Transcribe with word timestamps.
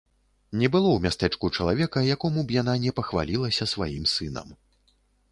Не 0.59 0.67
было 0.75 0.87
ў 0.93 0.99
мястэчку 1.09 1.49
чалавека, 1.57 2.01
якому 2.15 2.39
б 2.51 2.55
яна 2.55 2.73
не 2.85 2.93
пахвалілася 3.01 3.67
сваім 3.73 4.07
сынам. 4.15 4.49